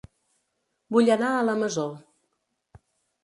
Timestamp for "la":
1.49-1.55